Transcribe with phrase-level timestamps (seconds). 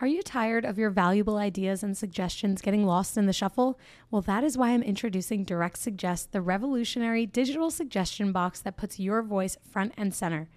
[0.00, 3.80] Are you tired of your valuable ideas and suggestions getting lost in the shuffle?
[4.12, 9.00] Well, that is why I'm introducing Direct Suggest, the revolutionary digital suggestion box that puts
[9.00, 10.48] your voice front and center.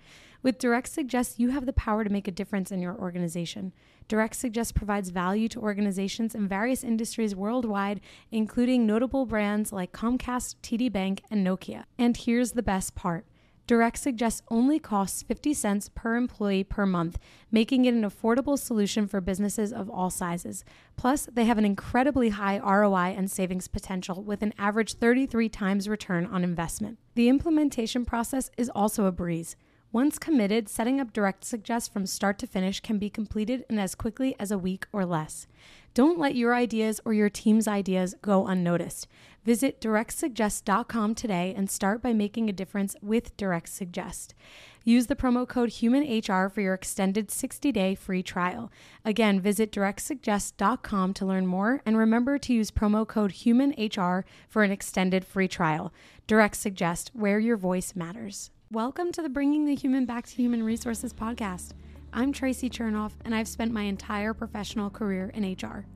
[0.44, 3.74] With Direct Suggest, you have the power to make a difference in your organization.
[4.08, 8.00] Direct Suggest provides value to organizations in various industries worldwide,
[8.32, 11.86] including notable brands like Comcast, TD Bank, and Nokia.
[11.98, 13.26] And here's the best part.
[13.68, 17.18] Direct Suggest only costs 50 cents per employee per month,
[17.52, 20.66] making it an affordable solution for businesses of all sizes.
[20.98, 25.88] Plus, they have an incredibly high ROI and savings potential with an average 33 times
[25.88, 26.98] return on investment.
[27.16, 29.56] The implementation process is also a breeze.
[29.94, 33.94] Once committed, setting up Direct Suggest from start to finish can be completed in as
[33.94, 35.48] quickly as a week or less.
[35.94, 39.10] Don't let your ideas or your team's ideas go unnoticed.
[39.44, 44.36] Visit directsuggest.com today and start by making a difference with Direct Suggest.
[44.84, 48.72] Use the promo code HUMANHR for your extended 60-day free trial.
[49.04, 54.72] Again, visit directsuggest.com to learn more and remember to use promo code HUMANHR for an
[54.72, 55.92] extended free trial.
[56.28, 58.52] Direct Suggest, where your voice matters.
[58.72, 61.72] Welcome to the Bringing the Human Back to Human Resources podcast.
[62.14, 65.88] I'm Traci Chernoff, and I've spent my entire professional career in HR.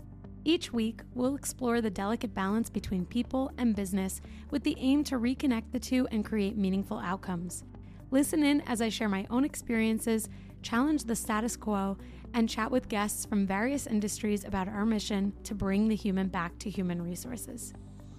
[0.47, 5.17] Each week, we'll explore the delicate balance between people and business with the aim to
[5.17, 7.63] reconnect the two and create meaningful outcomes.
[8.11, 10.29] Listen in as I share my own experiences,
[10.61, 11.97] challenge the status quo,
[12.35, 16.55] and chat with guests from various industries about our mission to bring the human back
[16.59, 17.73] to human resources.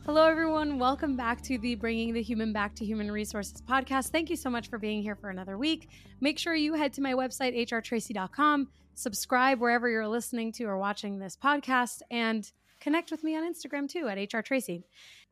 [0.04, 0.80] Hello, everyone.
[0.80, 4.10] Welcome back to the Bringing the Human Back to Human Resources podcast.
[4.10, 5.90] Thank you so much for being here for another week.
[6.20, 11.18] Make sure you head to my website, hrtraci.com, subscribe wherever you're listening to or watching
[11.18, 14.82] this podcast, and connect with me on Instagram too at HR Traci.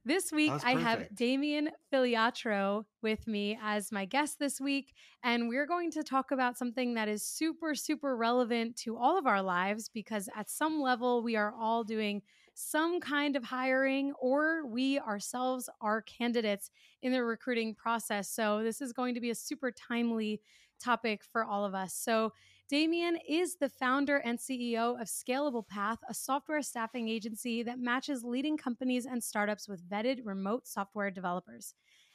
[0.07, 5.67] This week, I have Damien Filiatrault with me as my guest this week, and we're
[5.67, 9.89] going to talk about something that is super, super relevant to all of our lives
[9.89, 12.21] because at some level, we are all doing
[12.53, 18.29] some kind of hiring or we ourselves are candidates in the recruiting process.
[18.29, 20.43] So, this is going to be a super timely
[20.79, 21.95] topic for all of us.
[21.95, 22.35] So,
[22.67, 28.25] Damien is the founder and CEO of Scalable Path, a software staffing agency that matches
[28.25, 31.75] leading companies and startups with vetted remote software developers.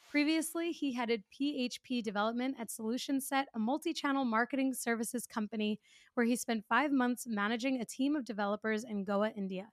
[0.09, 5.79] Previously, he headed PHP development at Solution Set, a multi channel marketing services company,
[6.15, 9.67] where he spent five months managing a team of developers in Goa, India.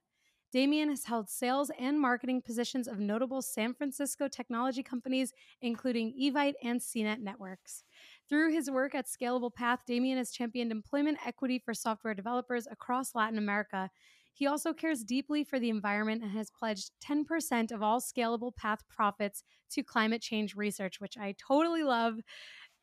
[0.52, 5.32] Damien has held sales and marketing positions of notable San Francisco technology companies,
[5.62, 7.82] including Evite and CNET Networks.
[8.28, 13.14] Through his work at Scalable Path, Damien has championed employment equity for software developers across
[13.14, 13.88] Latin America.
[14.32, 18.80] He also cares deeply for the environment and has pledged 10% of all Scalable Path
[18.88, 22.18] profits to climate change research, which I totally love.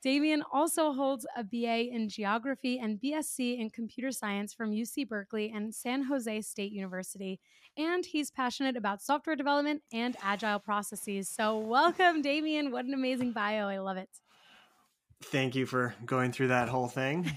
[0.02, 5.52] Damien also holds a BA in geography and BSc in computer science from UC Berkeley
[5.54, 7.40] and San Jose State University.
[7.78, 11.30] And he's passionate about software development and agile processes.
[11.30, 12.72] So, welcome, Damien.
[12.72, 13.68] What an amazing bio.
[13.68, 14.10] I love it.
[15.24, 17.32] Thank you for going through that whole thing.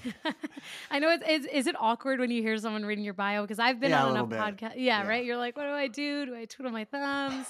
[0.91, 3.59] I know it's, it's, is it awkward when you hear someone reading your bio because
[3.59, 4.75] I've been yeah, on enough podcasts.
[4.75, 5.25] Yeah, yeah, right.
[5.25, 6.25] You're like, what do I do?
[6.25, 7.47] Do I twiddle my thumbs?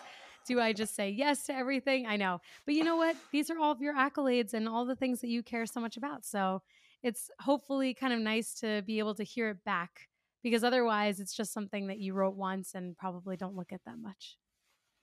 [0.47, 2.05] Do I just say yes to everything?
[2.05, 2.39] I know.
[2.65, 3.15] But you know what?
[3.31, 5.97] These are all of your accolades and all the things that you care so much
[5.97, 6.25] about.
[6.25, 6.61] So
[7.03, 10.07] it's hopefully kind of nice to be able to hear it back
[10.43, 13.97] because otherwise it's just something that you wrote once and probably don't look at that
[13.99, 14.37] much.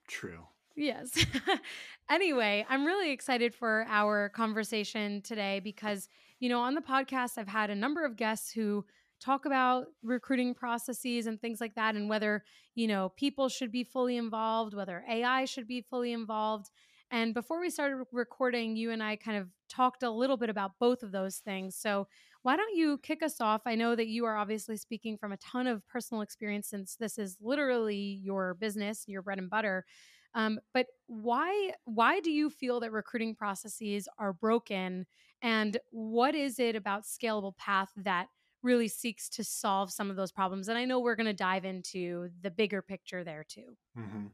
[0.08, 0.46] True.
[0.76, 1.24] Yes.
[2.10, 6.08] anyway, I'm really excited for our conversation today because,
[6.40, 8.84] you know, on the podcast, I've had a number of guests who
[9.20, 13.84] talk about recruiting processes and things like that and whether you know people should be
[13.84, 16.68] fully involved whether ai should be fully involved.
[17.10, 20.72] And before we started recording you and i kind of talked a little bit about
[20.78, 21.74] both of those things.
[21.76, 22.06] So
[22.42, 23.62] why don't you kick us off?
[23.66, 27.16] I know that you are obviously speaking from a ton of personal experience since this
[27.16, 29.84] is literally your business your bread and butter
[30.34, 35.06] um, but why why do you feel that recruiting processes are broken
[35.42, 38.28] and what is it about scalable path that
[38.64, 40.68] really seeks to solve some of those problems.
[40.68, 43.76] And I know we're going to dive into the bigger picture there too.
[43.96, 44.26] Mm-hmm.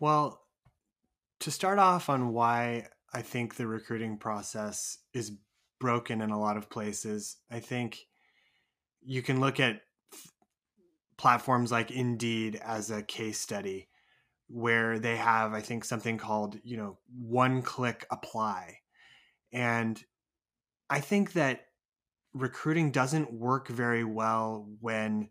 [0.00, 0.40] Well,
[1.40, 5.32] to start off on why I think the recruiting process is
[5.78, 8.00] broken in a lot of places, I think
[9.02, 9.82] you can look at
[11.18, 13.88] platforms like Indeed as a case study
[14.48, 18.80] where they have, I think, something called, you know, one click apply.
[19.52, 20.02] And
[20.90, 21.66] I think that
[22.34, 25.30] recruiting doesn't work very well when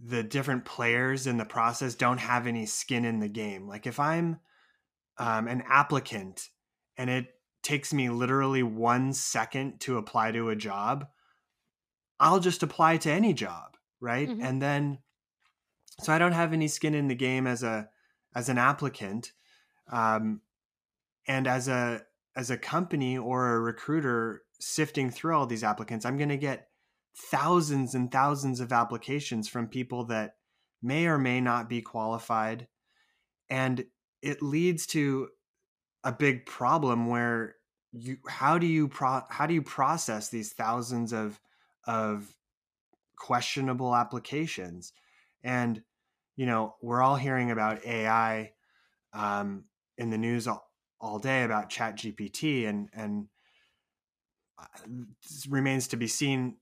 [0.00, 3.68] the different players in the process don't have any skin in the game.
[3.68, 4.40] Like if I'm
[5.18, 6.50] um, an applicant
[6.96, 7.28] and it
[7.62, 11.08] takes me literally one second to apply to a job,
[12.20, 13.76] I'll just apply to any job.
[13.98, 14.28] right?
[14.28, 14.42] Mhm.
[14.42, 15.02] And then
[16.00, 17.90] so I don't have any skin in the game as a
[18.36, 19.32] as an applicant.
[19.90, 20.42] Um,
[21.26, 22.02] and as a
[22.36, 26.68] as a company or a recruiter sifting through all these applicants, I'm going to get
[27.16, 30.36] thousands and thousands of applications from people that
[30.82, 32.68] may or may not be qualified.
[33.48, 33.86] And
[34.20, 35.28] it leads to
[36.04, 37.56] a big problem where
[37.92, 41.40] you how do you pro, how do you process these thousands of
[41.86, 42.34] of
[43.16, 44.92] questionable applications
[45.42, 45.82] and
[46.36, 48.52] you know we're all hearing about ai
[49.12, 49.64] um,
[49.98, 53.26] in the news all, all day about chat gpt and and
[54.84, 56.56] it remains to be seen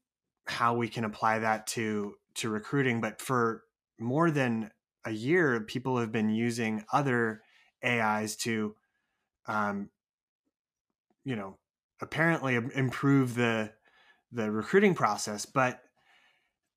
[0.47, 3.63] how we can apply that to to recruiting but for
[3.99, 4.71] more than
[5.05, 7.43] a year people have been using other
[7.83, 8.75] ais to
[9.47, 9.91] um,
[11.25, 11.59] you know
[12.01, 13.73] apparently improve the
[14.33, 15.81] the recruiting process but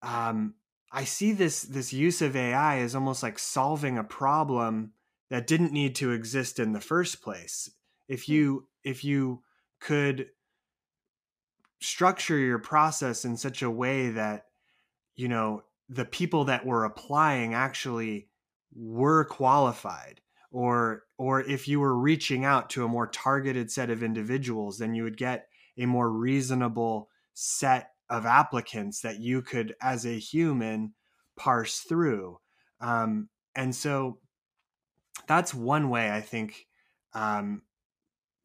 [0.04, 0.54] um,
[0.92, 4.94] i see this this use of ai as almost like solving a problem
[5.30, 7.70] that didn't need to exist in the first place
[8.08, 8.34] if Hmm.
[8.34, 9.44] you if you
[9.80, 10.30] could
[11.80, 14.46] structure your process in such a way that
[15.16, 18.30] you know the people that were applying actually
[18.76, 24.04] were qualified or or if you were reaching out to a more targeted set of
[24.04, 25.48] individuals then you would get
[25.78, 30.94] a more reasonable set of applicants that you could as a human
[31.38, 32.38] parse through
[32.80, 34.20] um, and so
[35.28, 36.66] that's one way i think
[37.14, 37.62] um,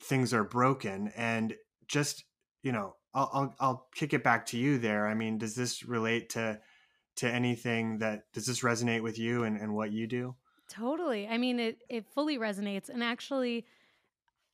[0.00, 1.54] things are broken and
[1.86, 2.24] just
[2.62, 5.82] you know I'll, I'll i'll kick it back to you there i mean does this
[5.82, 6.60] relate to
[7.16, 10.34] to anything that does this resonate with you and, and what you do
[10.72, 11.28] Totally.
[11.28, 13.66] I mean, it it fully resonates, and actually,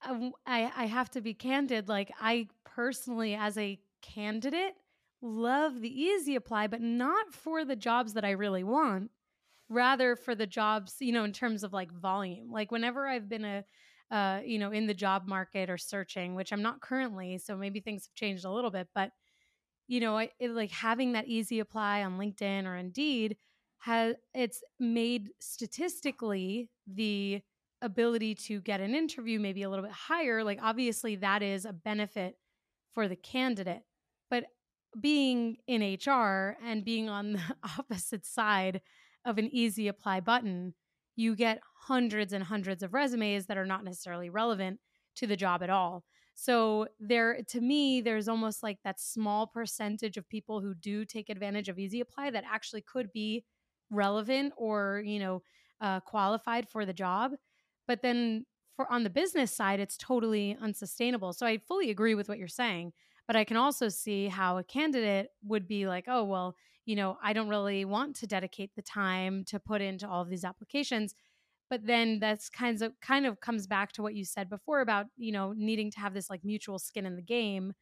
[0.03, 1.89] I I I have to be candid.
[1.89, 4.75] Like, I personally, as a candidate,
[5.21, 9.11] love the easy apply, but not for the jobs that I really want.
[9.69, 12.51] Rather, for the jobs, you know, in terms of like volume.
[12.51, 13.65] Like, whenever I've been a
[14.11, 17.81] uh, you know, in the job market or searching, which I'm not currently, so maybe
[17.81, 19.11] things have changed a little bit, but
[19.87, 23.37] you know, I, it, like having that easy apply on LinkedIn or Indeed
[23.79, 27.41] has it's made statistically the
[27.81, 30.43] ability to get an interview maybe a little bit higher.
[30.43, 32.37] Like obviously that is a benefit
[32.93, 33.83] for the candidate,
[34.31, 34.45] but
[35.01, 37.41] being in HR and being on the
[37.79, 38.81] opposite side
[39.25, 40.75] of an easy apply button,
[41.17, 44.79] you get hundreds and hundreds of resumes that are not necessarily relevant
[45.17, 46.05] to the job at all.
[46.35, 51.29] So there to me there's almost like that small percentage of people who do take
[51.29, 53.45] advantage of easy apply that actually could be
[53.91, 55.43] relevant or, you know,
[55.81, 57.33] uh, qualified for the job.
[57.89, 58.47] But then
[58.77, 61.33] for on the business side it's totally unsustainable.
[61.33, 62.93] So I fully agree with what you're saying,
[63.29, 67.19] but I can also see how a candidate would be like, "Oh, well, you know,
[67.23, 71.15] I don't really want to dedicate the time to put into all of these applications."
[71.71, 75.07] but then that's kinds of kind of comes back to what you said before about
[75.17, 77.73] you know needing to have this like mutual skin in the game.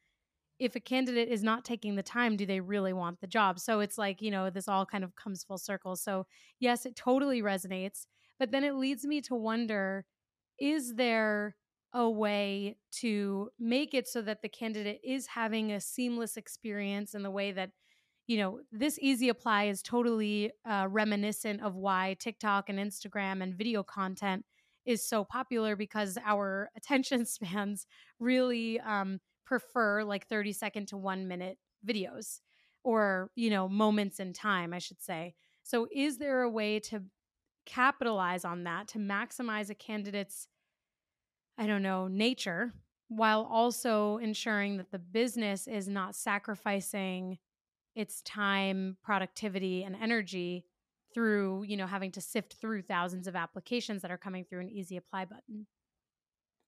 [0.58, 3.58] If a candidate is not taking the time do they really want the job?
[3.60, 5.96] So it's like you know this all kind of comes full circle.
[5.96, 6.26] So
[6.60, 8.06] yes it totally resonates
[8.38, 10.06] but then it leads me to wonder
[10.58, 11.56] is there
[11.96, 17.22] a way to make it so that the candidate is having a seamless experience in
[17.22, 17.70] the way that
[18.26, 23.54] you know, this easy apply is totally uh, reminiscent of why TikTok and Instagram and
[23.54, 24.44] video content
[24.84, 27.86] is so popular because our attention spans
[28.18, 32.40] really um, prefer like 30 second to one minute videos
[32.82, 35.34] or, you know, moments in time, I should say.
[35.62, 37.02] So, is there a way to
[37.64, 40.48] capitalize on that to maximize a candidate's,
[41.58, 42.72] I don't know, nature
[43.08, 47.38] while also ensuring that the business is not sacrificing
[47.94, 50.64] its time, productivity, and energy
[51.14, 54.70] through, you know, having to sift through thousands of applications that are coming through an
[54.70, 55.66] easy apply button.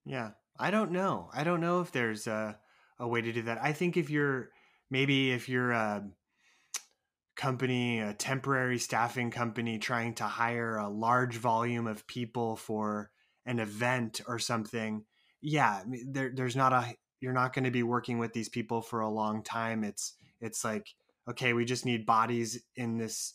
[0.07, 0.31] Yeah.
[0.59, 1.29] I don't know.
[1.35, 2.59] I don't know if there's a,
[2.99, 3.59] a way to do that.
[3.63, 4.51] I think if you're
[4.91, 6.09] maybe if you're a
[7.37, 13.11] company, a temporary staffing company trying to hire a large volume of people for
[13.49, 15.05] an event or something,
[15.41, 19.01] yeah, there, there's not a you're not going to be working with these people for
[19.01, 19.83] a long time.
[19.83, 20.87] It's it's like
[21.29, 23.35] okay, we just need bodies in this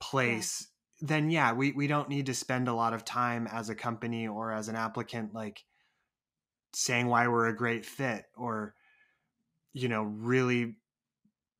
[0.00, 0.68] place,
[1.00, 1.06] yeah.
[1.08, 4.26] then yeah, we, we don't need to spend a lot of time as a company
[4.26, 5.62] or as an applicant, like
[6.72, 8.74] saying why we're a great fit or,
[9.72, 10.76] you know, really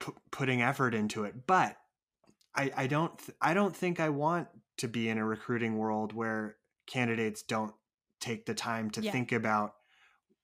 [0.01, 1.35] p- putting effort into it.
[1.47, 1.77] But
[2.55, 4.49] I, I don't, th- I don't think I want
[4.79, 7.75] to be in a recruiting world where candidates don't
[8.21, 9.13] take the time to Yeah.
[9.13, 9.75] think about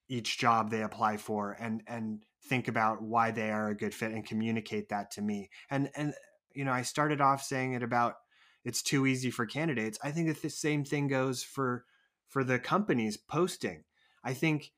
[0.09, 4.13] each job they apply for and, and think about why they are a good fit
[4.13, 5.49] and communicate that to me.
[5.71, 6.15] And, and
[6.55, 8.17] you know, I started off saying it about
[8.65, 9.99] it's too easy for candidates.
[10.03, 11.85] I think that the same thing goes for
[12.29, 13.85] for the companies posting.
[14.25, 14.73] I think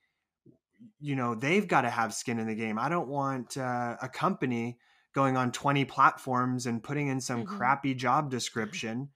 [1.00, 2.78] you know they've got to have skin in the game.
[2.78, 4.78] I don't want uh, a company
[5.14, 7.56] going on 20 platforms and putting in some mm-hmm.
[7.56, 9.11] crappy job description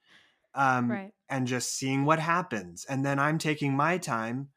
[0.59, 1.13] um, right.
[1.31, 2.85] and just seeing what happens.
[2.89, 4.49] And then I'm taking my time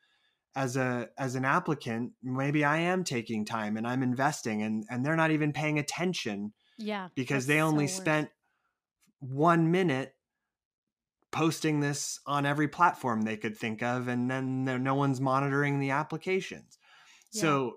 [0.55, 2.11] as a as an applicant.
[2.23, 6.53] Maybe I am taking time and I'm investing, and and they're not even paying attention.
[6.77, 8.29] Yeah, because they only so spent
[9.19, 10.15] one minute
[11.31, 15.91] posting this on every platform they could think of and then no one's monitoring the
[15.91, 16.77] applications
[17.31, 17.41] yeah.
[17.41, 17.73] so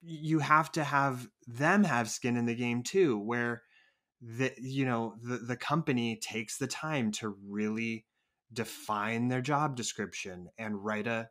[0.00, 3.62] you have to have them have skin in the game too where
[4.20, 8.06] the you know the, the company takes the time to really
[8.52, 11.28] define their job description and write a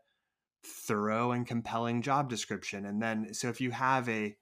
[0.65, 2.86] thorough and compelling job description.
[2.86, 4.36] And then so if you have a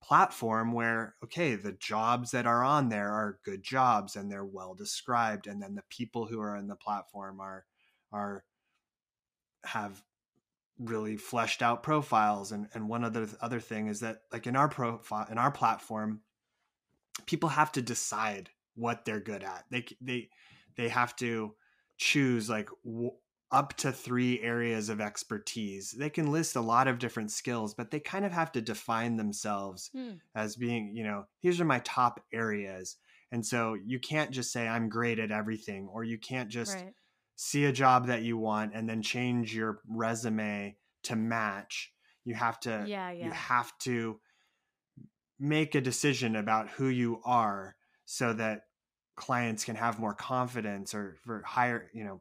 [0.00, 4.72] platform where okay the jobs that are on there are good jobs and they're well
[4.72, 7.64] described and then the people who are in the platform are
[8.12, 8.44] are
[9.64, 10.00] have
[10.78, 14.68] really fleshed out profiles and and one other other thing is that like in our
[14.68, 16.20] profile in our platform
[17.26, 20.28] people have to decide what they're good at they they
[20.76, 21.54] they have to
[21.96, 23.10] choose like w-
[23.50, 25.92] up to three areas of expertise.
[25.92, 29.16] They can list a lot of different skills, but they kind of have to define
[29.16, 30.12] themselves hmm.
[30.34, 32.96] as being, you know, these are my top areas.
[33.32, 36.92] And so you can't just say, I'm great at everything, or you can't just right.
[37.36, 41.92] see a job that you want and then change your resume to match.
[42.24, 43.26] You have to, yeah, yeah.
[43.26, 44.20] you have to
[45.38, 48.62] make a decision about who you are so that
[49.16, 52.20] clients can have more confidence or for higher, you know,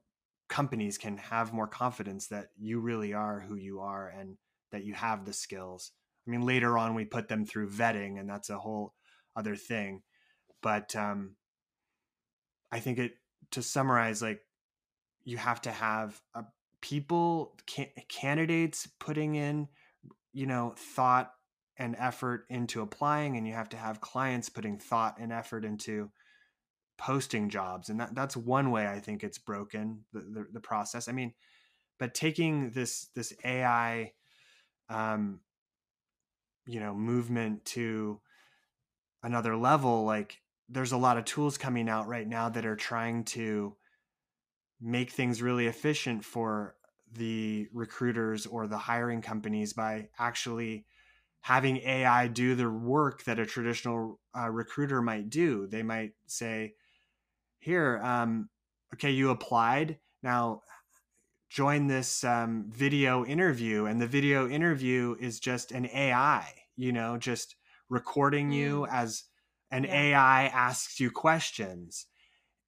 [0.49, 4.37] companies can have more confidence that you really are who you are and
[4.71, 5.91] that you have the skills.
[6.27, 8.93] I mean, later on we put them through vetting, and that's a whole
[9.35, 10.01] other thing.
[10.61, 11.35] But um,
[12.71, 13.13] I think it
[13.51, 14.41] to summarize, like
[15.23, 16.43] you have to have a,
[16.81, 19.67] people can, candidates putting in,
[20.33, 21.31] you know, thought
[21.79, 26.11] and effort into applying, and you have to have clients putting thought and effort into
[26.97, 31.07] posting jobs and that that's one way i think it's broken the, the, the process.
[31.07, 31.33] I mean
[31.99, 34.13] but taking this this ai
[34.89, 35.39] um
[36.65, 38.19] you know movement to
[39.23, 43.23] another level like there's a lot of tools coming out right now that are trying
[43.23, 43.75] to
[44.81, 46.75] make things really efficient for
[47.13, 50.85] the recruiters or the hiring companies by actually
[51.47, 55.67] having AI do the work that a traditional uh, recruiter might do.
[55.67, 56.73] They might say,
[57.59, 58.49] here um,
[58.93, 60.61] okay you applied now
[61.49, 67.17] join this um, video interview and the video interview is just an ai you know
[67.17, 67.55] just
[67.89, 68.93] recording you mm.
[68.93, 69.23] as
[69.71, 70.01] an yeah.
[70.01, 72.05] ai asks you questions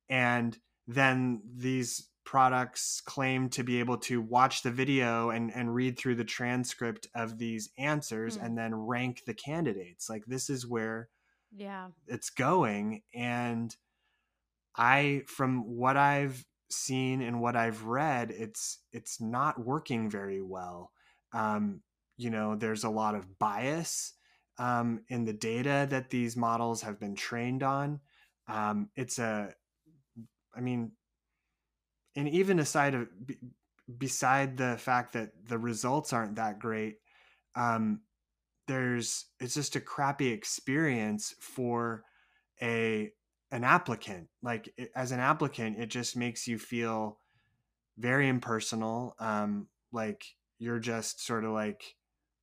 [0.10, 0.58] and
[0.88, 6.14] then these products claim to be able to watch the video and, and read through
[6.14, 8.46] the transcript of these answers mm.
[8.46, 11.10] and then rank the candidates like this is where
[11.52, 13.76] yeah it's going and
[14.76, 20.92] I from what I've seen and what I've read, it's it's not working very well.
[21.34, 21.82] Um,
[22.18, 24.14] you know, there's a lot of bias
[24.58, 28.00] um, in the data that these models have been trained on.
[28.48, 29.54] Um, it's a,
[30.56, 30.92] I mean,
[32.16, 33.08] and even aside of
[33.98, 36.98] beside the fact that the results aren't that great,
[37.56, 38.02] um,
[38.68, 42.04] there's it's just a crappy experience for
[42.62, 43.12] a
[43.52, 44.28] an applicant.
[44.44, 47.20] Like as an applicant it just makes you feel
[47.98, 50.24] very impersonal um like
[50.60, 51.96] you're just sort of like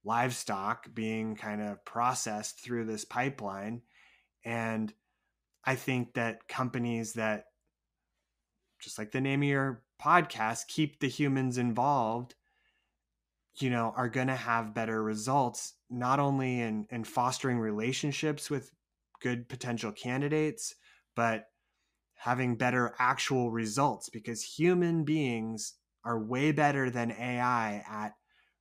[0.04, 3.82] livestock being kind of processed through this pipeline.
[4.44, 4.92] And
[5.64, 7.46] i think that companies that
[8.86, 12.36] just like the name of your podcast keep the humans involved
[13.56, 18.70] you know are going to have better results not only in in fostering relationships with
[19.20, 20.76] good potential candidates
[21.16, 21.46] but
[22.14, 25.74] having better actual results because human beings
[26.04, 28.12] are way better than AI at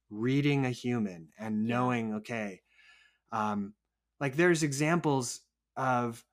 [0.09, 2.15] reading a human and knowing, yeah.
[2.15, 2.61] okay,
[3.31, 3.73] um,
[4.19, 5.41] like there's examples
[5.77, 6.23] of,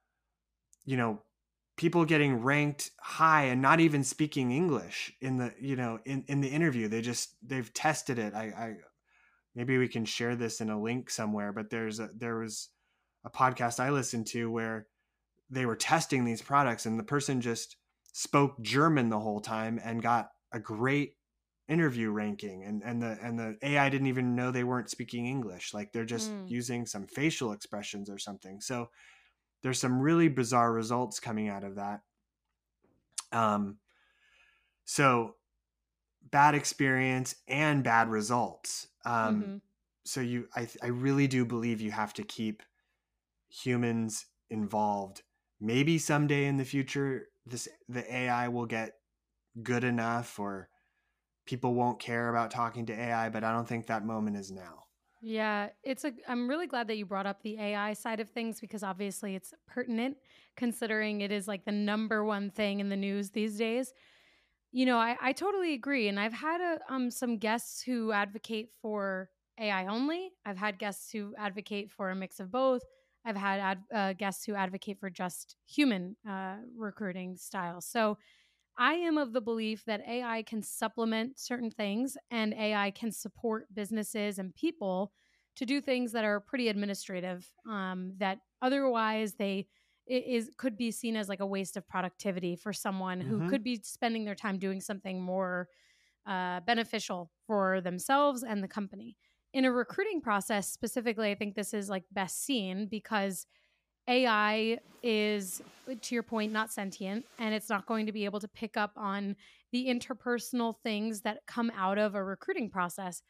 [0.84, 1.22] you know,
[1.82, 6.40] people getting ranked high and not even speaking English in the, you know, in, in
[6.40, 6.86] the interview.
[6.86, 8.34] They just, they've tested it.
[8.34, 8.74] I, I,
[9.56, 12.68] maybe we can share this in a link somewhere, but there's a, there was
[13.24, 14.86] a podcast I listened to where
[15.50, 17.74] they were testing these products and the person just
[18.12, 21.14] spoke German the whole time and got a great
[21.68, 25.72] interview ranking and and the and the AI didn't even know they weren't speaking English
[25.72, 26.50] like they're just mm.
[26.50, 28.90] using some facial expressions or something so
[29.62, 32.00] there's some really bizarre results coming out of that.
[33.30, 33.78] Um,
[34.84, 35.36] so
[36.30, 38.88] bad experience and bad results.
[39.04, 39.56] Um, mm-hmm.
[40.04, 42.62] So you, I, I really do believe you have to keep
[43.48, 45.22] humans involved.
[45.60, 48.94] Maybe someday in the future, this the AI will get
[49.62, 50.68] good enough, or
[51.46, 53.28] people won't care about talking to AI.
[53.28, 54.81] But I don't think that moment is now.
[55.24, 58.60] Yeah, it's a I'm really glad that you brought up the AI side of things
[58.60, 60.16] because obviously it's pertinent
[60.56, 63.92] considering it is like the number one thing in the news these days.
[64.72, 66.08] You know, I, I totally agree.
[66.08, 70.32] And I've had a, um some guests who advocate for AI only.
[70.46, 72.82] I've had guests who advocate for a mix of both.
[73.24, 77.80] I've had ad, uh, guests who advocate for just human uh, recruiting style.
[77.80, 78.18] So
[78.78, 83.66] I am of the belief that AI can supplement certain things and AI can support
[83.74, 85.12] businesses and people
[85.56, 89.66] to do things that are pretty administrative um, that otherwise they
[90.06, 93.42] it is could be seen as like a waste of productivity for someone mm-hmm.
[93.42, 95.68] who could be spending their time doing something more
[96.26, 99.16] uh, beneficial for themselves and the company
[99.52, 103.46] in a recruiting process specifically i think this is like best seen because
[104.08, 105.62] AI is,
[106.00, 108.92] to your point, not sentient, and it's not going to be able to pick up
[108.96, 109.36] on
[109.72, 113.22] the interpersonal things that come out of a recruiting process.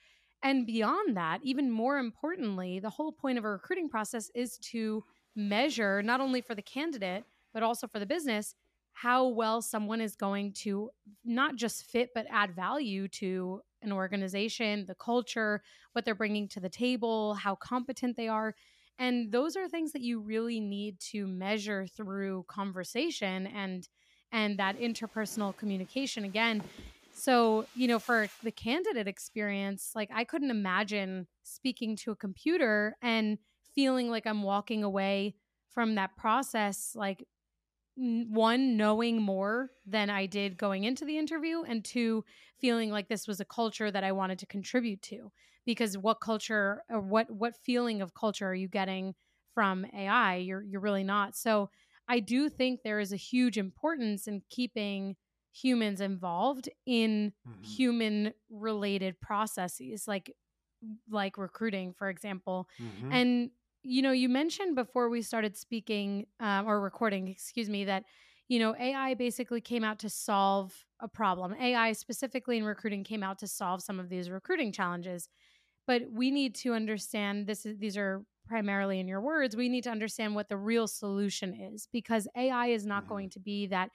[0.43, 5.05] And beyond that, even more importantly, the whole point of a recruiting process is to
[5.37, 7.25] measure, not only for the candidate,
[7.55, 8.55] but also for the business,
[8.93, 10.91] how well someone is going to
[11.25, 15.63] not just fit, but add value to an organization, the culture,
[15.93, 18.55] what they're bringing to the table, how competent they are.
[19.03, 23.89] And those are things that you really need to measure through conversation and
[24.31, 26.63] and that interpersonal communication again.
[27.13, 32.97] So, you know, for the candidate experience, like I couldn't imagine speaking to a computer
[33.03, 33.39] and
[33.75, 35.35] feeling like I'm walking away
[35.75, 37.27] from that process like
[37.97, 42.25] one knowing more than I did going into the interview and two
[42.59, 45.31] feeling like this was a culture that I wanted to contribute to
[45.67, 49.15] because what culture or what what feeling of culture are you getting
[49.55, 51.69] from AI you're you're really not so
[52.09, 55.17] I do think there is a huge importance in keeping
[55.53, 57.63] humans involved in mm-hmm.
[57.63, 60.35] human related processes like
[61.11, 63.13] like recruiting for example mm-hmm.
[63.13, 63.51] and
[63.83, 68.05] you know, you mentioned before we started speaking um, or recording, excuse me, that
[68.49, 71.55] you know AI basically came out to solve a problem.
[71.61, 75.29] AI specifically in recruiting came out to solve some of these recruiting challenges.
[75.87, 77.67] But we need to understand this.
[77.67, 79.57] Is, these are primarily in your words.
[79.57, 83.13] We need to understand what the real solution is because AI is not mm-hmm.
[83.13, 83.91] going to be that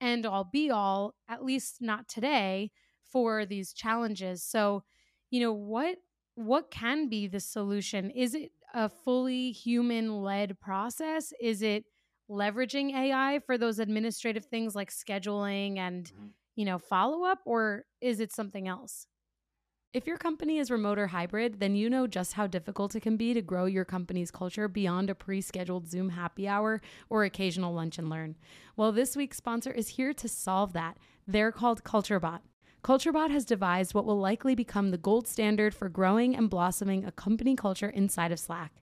[0.00, 2.70] end all be all, at least not today,
[3.04, 4.42] for these challenges.
[4.42, 4.82] So,
[5.30, 5.98] you know, what
[6.34, 8.10] what can be the solution?
[8.10, 11.32] Is it a fully human led process?
[11.40, 11.84] Is it
[12.30, 16.26] leveraging AI for those administrative things like scheduling and, mm-hmm.
[16.56, 19.06] you know, follow up, or is it something else?
[19.92, 23.18] If your company is remote or hybrid, then you know just how difficult it can
[23.18, 26.80] be to grow your company's culture beyond a pre scheduled Zoom happy hour
[27.10, 28.36] or occasional lunch and learn.
[28.74, 30.96] Well, this week's sponsor is here to solve that.
[31.26, 32.40] They're called CultureBot.
[32.84, 37.12] CultureBot has devised what will likely become the gold standard for growing and blossoming a
[37.12, 38.72] company culture inside of Slack.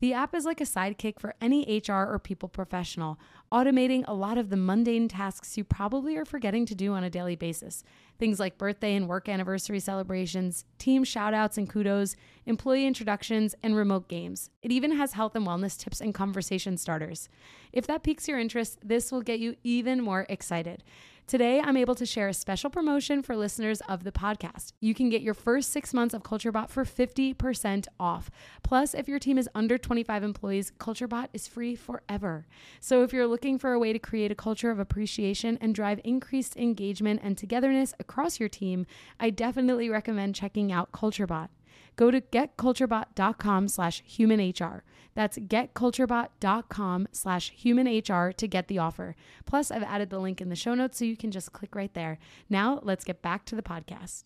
[0.00, 3.20] The app is like a sidekick for any HR or people professional,
[3.52, 7.10] automating a lot of the mundane tasks you probably are forgetting to do on a
[7.10, 7.84] daily basis.
[8.18, 14.08] Things like birthday and work anniversary celebrations, team shoutouts and kudos, employee introductions, and remote
[14.08, 14.48] games.
[14.62, 17.28] It even has health and wellness tips and conversation starters.
[17.72, 20.82] If that piques your interest, this will get you even more excited.
[21.26, 24.72] Today, I'm able to share a special promotion for listeners of the podcast.
[24.80, 28.30] You can get your first six months of CultureBot for 50% off.
[28.62, 32.46] Plus, if your team is under 25 employees, CultureBot is free forever.
[32.80, 36.00] So, if you're looking for a way to create a culture of appreciation and drive
[36.04, 38.84] increased engagement and togetherness across your team,
[39.18, 41.48] I definitely recommend checking out CultureBot.
[41.96, 44.80] Go to getculturebot.com slash humanhr.
[45.14, 49.14] That's getculturebot.com slash humanhr to get the offer.
[49.44, 51.92] Plus, I've added the link in the show notes so you can just click right
[51.94, 52.18] there.
[52.48, 54.24] Now, let's get back to the podcast.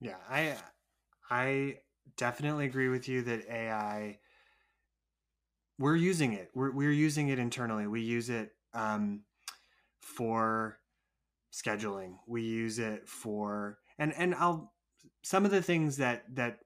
[0.00, 0.56] Yeah, I
[1.30, 1.78] I
[2.16, 4.18] definitely agree with you that AI
[5.78, 6.50] we're using it.
[6.54, 7.86] We're we're using it internally.
[7.86, 9.22] We use it um,
[10.00, 10.78] for
[11.52, 12.16] scheduling.
[12.26, 14.71] We use it for and and I'll
[15.22, 16.58] some of the things that that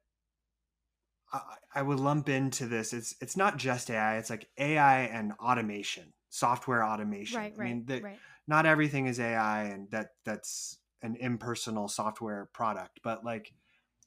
[1.32, 1.40] I,
[1.74, 6.12] I would lump into this it's it's not just AI it's like AI and automation
[6.28, 8.18] software automation right, right, I mean the, right.
[8.46, 13.52] not everything is AI and that that's an impersonal software product but like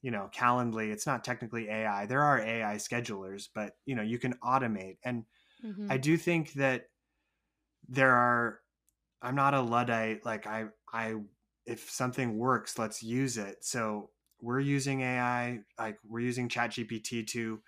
[0.02, 4.20] you know Calendly it's not technically AI there are AI schedulers but you know you
[4.20, 5.26] can automate and
[5.66, 5.92] mm-hmm.
[5.92, 6.90] I do think that
[7.88, 8.60] there are
[9.22, 11.16] I'm not a luddite like I I
[11.70, 13.64] if something works, let's use it.
[13.64, 14.10] So
[14.42, 17.62] we're using AI, like we're using ChatGPT to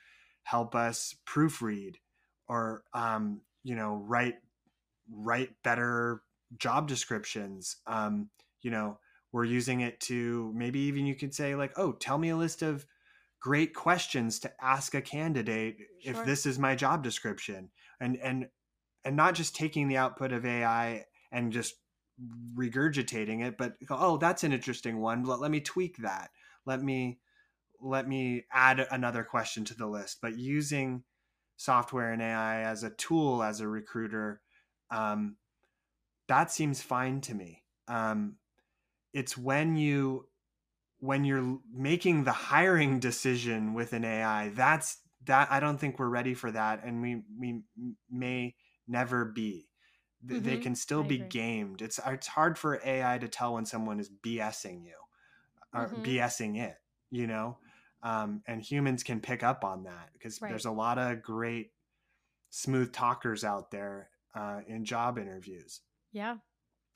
[0.44, 1.96] help us proofread
[2.48, 4.36] or um, you know, write
[5.10, 6.22] write better
[6.58, 7.78] job descriptions.
[7.88, 8.30] Um,
[8.62, 9.00] you know,
[9.32, 12.62] we're using it to maybe even you could say like, oh, tell me a list
[12.62, 12.86] of
[13.40, 16.14] great questions to ask a candidate sure.
[16.14, 17.70] if this is my job description.
[18.00, 18.48] And and
[19.04, 21.76] and not just taking the output of AI and just
[22.56, 25.24] regurgitating it, but oh, that's an interesting one.
[25.24, 26.30] Let, let me tweak that.
[26.66, 27.20] Let me
[27.82, 30.20] let me add another question to the list.
[30.22, 31.04] But using
[31.58, 34.42] software and AI as a tool as a recruiter,
[34.92, 35.38] um,
[36.28, 37.64] that seems fine to me.
[37.88, 38.36] Um,
[39.14, 40.28] it's when you
[41.00, 46.10] when you're making the hiring decision with an AI, that's that I don't think we're
[46.10, 47.62] ready for that, and we we
[48.10, 48.56] may
[48.88, 49.68] never be.
[50.26, 50.46] Mm-hmm.
[50.46, 51.28] They can still I be agree.
[51.28, 51.82] gamed.
[51.82, 55.01] It's it's hard for AI to tell when someone is BSing you
[55.74, 56.04] or mm-hmm.
[56.04, 56.76] BSing it,
[57.10, 57.58] you know.
[58.04, 60.50] Um, and humans can pick up on that because right.
[60.50, 61.72] there's a lot of great
[62.50, 65.82] smooth talkers out there uh, in job interviews.
[66.12, 66.38] Yeah.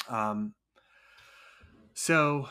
[0.10, 0.54] Um,
[1.94, 2.48] so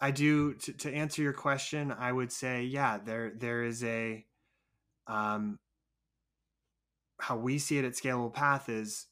[0.00, 4.26] I do to, to answer your question, I would say, yeah, there there is a
[5.06, 5.58] um
[7.20, 9.06] how we see it at Scalable Path is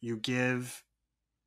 [0.00, 0.84] you give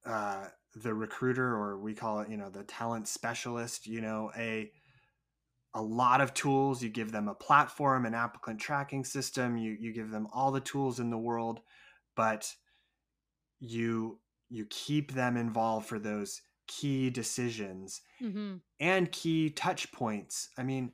[0.05, 4.71] uh the recruiter or we call it, you know, the talent specialist, you know, a
[5.73, 6.83] a lot of tools.
[6.83, 9.57] You give them a platform, an applicant tracking system.
[9.57, 11.61] You you give them all the tools in the world,
[12.15, 12.53] but
[13.59, 18.55] you you keep them involved for those key decisions mm-hmm.
[18.79, 20.49] and key touch points.
[20.57, 20.91] I mean,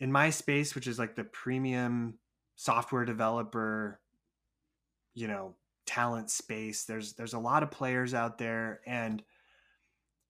[0.00, 2.18] in my space, which is like the premium
[2.56, 4.00] software developer,
[5.14, 5.54] you know,
[5.88, 9.22] talent space, there's there's a lot of players out there, and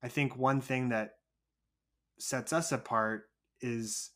[0.02, 1.16] I think one thing that
[2.18, 3.24] sets us apart
[3.60, 4.10] is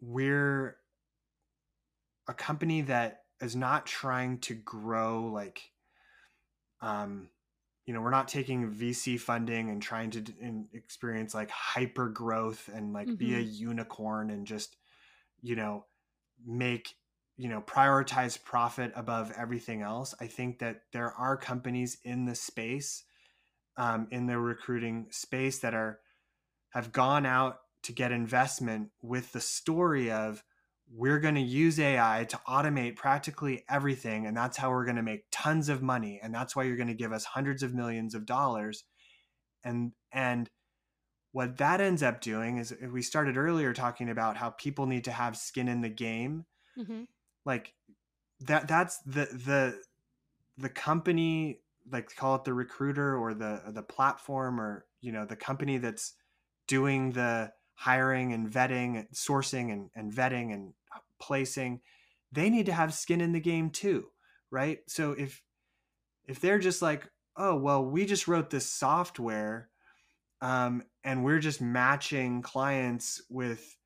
[0.00, 0.76] we're
[2.28, 5.60] a company that is not trying to grow like
[6.80, 7.28] um
[7.86, 12.68] you know we're not taking vc funding and trying to in, experience like hyper growth
[12.72, 13.16] and like mm-hmm.
[13.16, 13.54] be a mm-hmm.
[13.54, 14.76] unicorn and just
[15.42, 15.84] you know
[16.46, 16.94] make
[17.36, 22.34] you know prioritize profit above everything else i think that there are companies in the
[22.34, 23.04] space
[23.76, 26.00] um, in the recruiting space that are
[26.70, 30.42] have gone out to get investment with the story of
[30.94, 34.26] we're going to use AI to automate practically everything.
[34.26, 36.20] And that's how we're going to make tons of money.
[36.22, 38.84] And that's why you're going to give us hundreds of millions of dollars.
[39.64, 40.50] And, and,
[41.34, 45.12] what that ends up doing is we started earlier talking about how people need to
[45.12, 46.44] have skin in the game
[46.78, 47.04] mm-hmm.
[47.44, 47.74] Like
[48.40, 49.80] that that's the the
[50.58, 55.36] the company like call it the recruiter or the the platform or you know the
[55.36, 56.14] company that's
[56.66, 60.72] doing the hiring and vetting sourcing and, and vetting and
[61.20, 61.80] placing
[62.30, 64.06] they need to have skin in the game too
[64.52, 64.80] right?
[64.86, 65.42] So if
[66.28, 69.68] if they're just like oh well we just wrote this software
[70.40, 73.76] um, and we're just matching clients with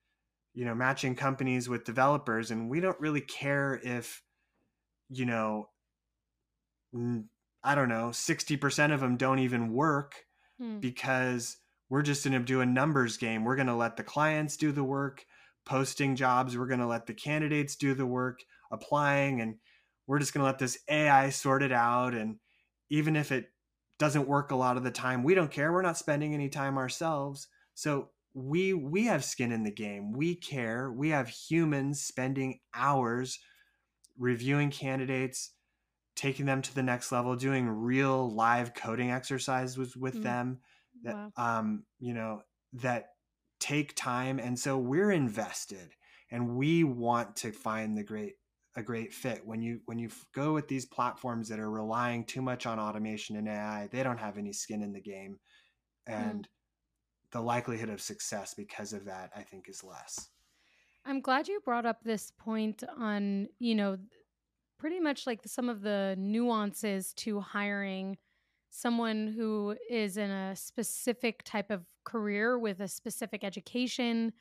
[0.57, 4.23] you know matching companies with developers and we don't really care if
[5.09, 5.69] you know
[7.63, 10.17] i don't know 60% of them don't even work
[10.59, 10.79] hmm.
[10.81, 14.57] because we're just going to do a numbers game we're going to let the clients
[14.57, 15.25] do the work
[15.67, 16.57] posting jobs.
[16.57, 19.57] We're going to let the candidates do the work, applying, and
[20.07, 22.15] we're just going to let this AI sort it out.
[22.15, 22.37] And
[22.89, 23.47] even if it
[23.99, 25.73] doesn't work a lot of the time, we don't care.
[25.73, 27.49] We're not spending any time ourselves.
[27.75, 30.13] So we we have skin in the game.
[30.13, 30.93] We care.
[30.93, 33.39] We have humans spending hours
[34.19, 35.53] reviewing candidates,
[36.15, 40.23] taking them to the next level, doing real live coding exercises with, with mm-hmm.
[40.23, 40.59] them
[41.03, 41.59] that wow.
[41.59, 42.43] um you know
[42.75, 43.07] that
[43.59, 45.95] take time and so we're invested
[46.31, 48.35] and we want to find the great
[48.77, 52.43] a great fit when you when you go with these platforms that are relying too
[52.43, 55.39] much on automation and AI they don't have any skin in the game
[56.07, 56.13] hmm.
[56.13, 56.56] and mm.
[57.33, 60.29] The likelihood of success because of that I think is less.
[61.05, 63.97] I'm glad you brought up this point on you know
[64.79, 68.19] pretty much like some of the nuances to hiring
[68.71, 74.33] someone who is in a specific type of career with a specific education.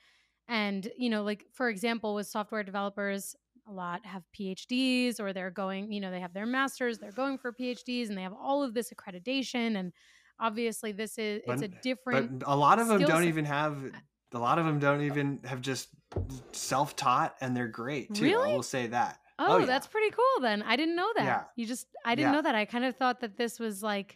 [0.47, 3.35] And you know like for example with software developers
[3.67, 7.37] a lot have phds or they're going you know they have their masters they're going
[7.37, 9.91] for phds and they have all of this accreditation and
[10.39, 13.27] obviously this is it's a different but a lot of them don't set.
[13.27, 13.77] even have
[14.33, 15.03] a lot of them don't oh.
[15.03, 15.89] even have just
[16.51, 18.51] self-taught and they're great too really?
[18.51, 19.65] i will say that Oh, Oh, yeah.
[19.65, 20.63] that's pretty cool then.
[20.63, 21.25] I didn't know that.
[21.25, 21.43] Yeah.
[21.57, 22.35] You just I didn't Yeah.
[22.37, 22.55] know that.
[22.55, 24.15] I kind of thought that this was like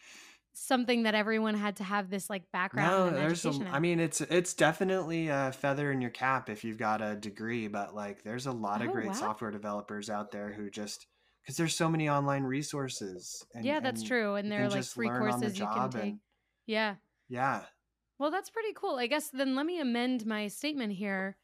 [0.53, 3.67] something that everyone had to have this like background No, there's in.
[3.67, 7.67] I mean, it's it's definitely a feather in your cap if you've got a degree,
[7.67, 9.13] but like, there's a lot of Oh, great wow.
[9.13, 11.05] software developers out there who just
[11.41, 13.45] because there's so many online resources.
[13.53, 14.35] And, yeah, that's true.
[14.35, 16.01] And there are like free learn on the courses you can take.
[16.03, 16.19] and-
[16.65, 16.95] Yeah.
[17.27, 17.65] yeah,
[18.19, 18.95] Well, that's pretty cool.
[18.97, 21.37] I guess then let me amend my statement here.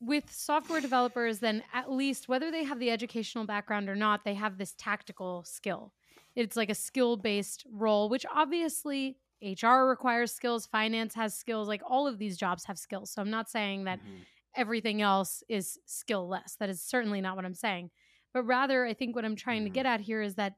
[0.00, 4.34] With software developers, then at least whether they have the educational background or not, they
[4.34, 5.92] have this tactical skill.
[6.34, 11.82] It's like a skill based role, which obviously HR requires skills, finance has skills, like
[11.86, 13.10] all of these jobs have skills.
[13.10, 14.24] So I'm not saying that Mhm.
[14.54, 16.56] everything else is skill less.
[16.56, 17.90] That is certainly not what I'm saying.
[18.32, 19.70] But rather, I think what I'm trying to Mhm.
[19.70, 20.56] get at here is that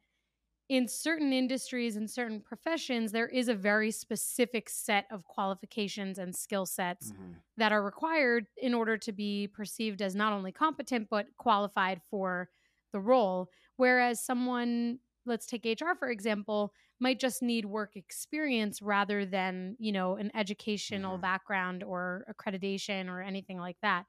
[0.68, 6.34] in certain industries and certain professions, there is a very specific set of qualifications and
[6.34, 7.42] skill sets Mhm.
[7.56, 12.50] that are required in order to be perceived as not only competent, but qualified for
[12.92, 13.50] the role.
[13.76, 19.92] Whereas someone, let's take HR for example, might just need work experience rather than, you
[19.92, 21.18] know, an educational Mhm.
[21.18, 24.06] background or accreditation or anything like that.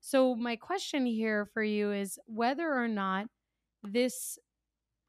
[0.00, 3.26] So, my question here for you is whether or not
[3.82, 4.38] this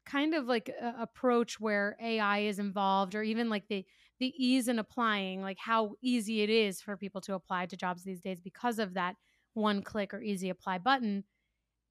[0.06, 3.84] kind of like uh, approach where AI is involved or even like the
[4.18, 8.02] the ease in applying like how easy it is for people to apply to jobs
[8.04, 9.16] these days because of that
[9.54, 11.24] one click or easy apply button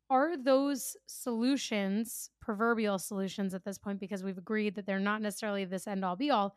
[0.09, 5.65] are those solutions proverbial solutions at this point because we've agreed that they're not necessarily
[5.65, 6.55] this end all be all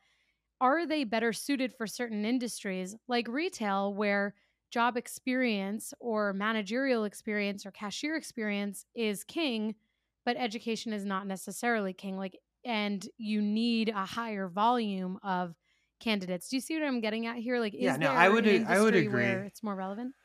[0.60, 4.34] are they better suited for certain industries like retail where
[4.74, 9.76] job experience or managerial experience or cashier experience is king
[10.24, 15.54] but education is not necessarily king like and you need a higher volume of
[16.00, 18.28] candidates do you see what i'm getting at here like is Yeah, no, there I
[18.28, 19.22] would- an I would agree.
[19.26, 20.16] where it's more relevant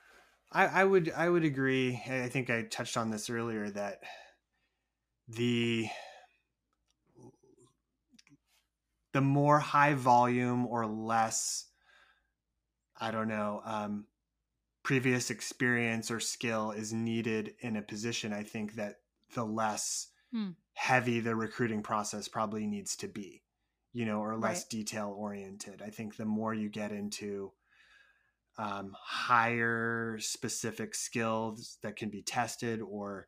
[0.52, 2.02] I, I would I would agree.
[2.08, 4.02] I I think I touched on this earlier that
[5.28, 5.90] the
[9.14, 11.68] the more high volume or less
[12.96, 14.08] I don't know um,
[14.84, 18.34] previous experience or skill is needed in a position.
[18.34, 18.98] I think that
[19.36, 20.52] the less Hmm.
[20.74, 23.44] heavy the recruiting process probably needs to be,
[23.94, 24.68] you know, or less Right.
[24.68, 25.82] detail oriented.
[25.82, 27.54] I think the more you get into
[28.58, 33.28] um, higher specific skills that can be tested or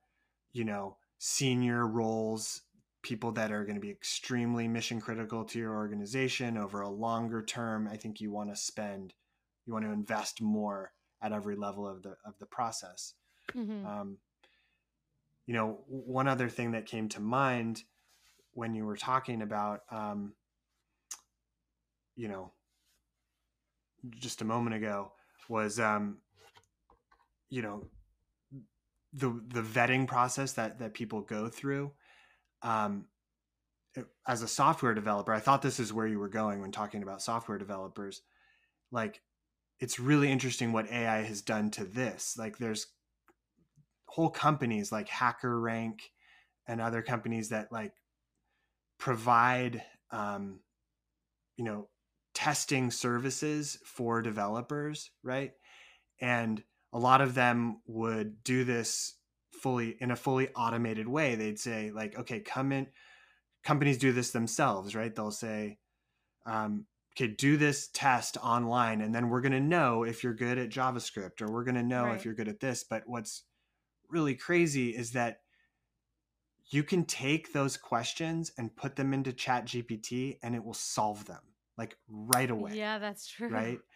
[0.51, 2.63] you know senior roles
[3.03, 7.41] people that are going to be extremely mission critical to your organization over a longer
[7.41, 9.13] term i think you want to spend
[9.65, 13.13] you want to invest more at every level of the of the process.
[13.53, 13.85] Mhm.
[13.85, 14.17] um,
[15.45, 17.83] you know one other thing that came to mind
[18.53, 20.33] when you were talking about um,
[22.15, 22.51] you know
[24.11, 25.11] just a moment ago
[25.49, 26.17] was um,
[27.49, 27.83] you know
[29.13, 31.91] the the vetting process that that people go through.
[32.61, 33.05] Um,
[34.25, 37.21] as a software developer i thought this is where you were going when talking about
[37.21, 38.21] software developers.
[38.91, 39.21] Like
[39.81, 42.37] it's really interesting what ai has done to this.
[42.37, 42.85] Like there's
[44.05, 45.99] whole companies like HackerRank
[46.67, 47.93] and other companies that like
[48.99, 50.59] provide um,
[51.57, 51.89] you know
[52.33, 55.51] testing services for developers right?
[56.21, 56.63] And
[56.93, 59.15] a lot of them would do this
[59.51, 61.33] fully in a fully automated way.
[61.35, 62.87] They'd say like okay come in
[63.63, 65.13] companies do this themselves right?
[65.15, 65.79] They'll say
[66.45, 66.85] um,
[67.15, 70.69] okay do this test online and then we're going to know if you're good at
[70.69, 72.15] javascript or we're going to know Right.
[72.15, 72.83] if you're good at this.
[72.83, 73.43] But what's
[74.09, 75.41] really crazy is that
[76.69, 81.25] you can take those questions and put them into chat gpt and it will solve
[81.25, 81.41] them
[81.77, 83.49] like right away yeah that's true.
[83.49, 83.79] right?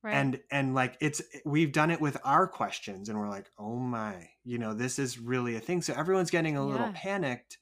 [0.00, 0.14] Right.
[0.14, 4.28] And and like it's we've done it with our questions and we're like oh my
[4.44, 5.82] you know this is really a thing.
[5.82, 6.92] So everyone's getting a little Yeah.
[6.94, 7.58] panicked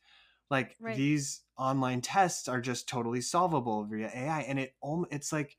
[0.50, 1.06] like Right.
[1.06, 4.74] these online tests are just totally solvable via ai and it
[5.10, 5.58] it's like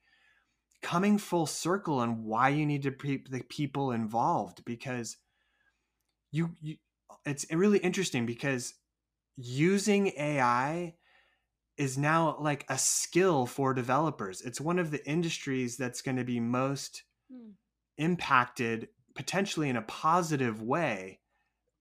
[0.82, 5.18] coming full circle on why you need to keep the people involved because
[6.32, 6.78] you, you
[7.26, 8.76] it's really interesting because
[9.38, 10.98] using ai
[11.78, 16.26] is now like a skill for developers it's one of the industries that's going to
[16.26, 17.52] be most Hmm.
[17.98, 21.22] impacted potentially in a positive way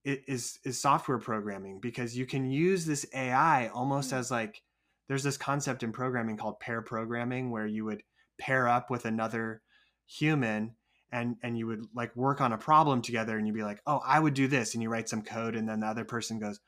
[0.06, 4.16] is is software programming because you can use this AI almost Mm.
[4.18, 4.62] as like
[5.08, 8.02] there's this concept in programming called pair programming where you would
[8.38, 9.62] pair up with another
[10.06, 10.76] human
[11.12, 14.00] and and you would like work on a problem together and you'd be like oh
[14.04, 16.60] I would do this and you write some code and then the other person goes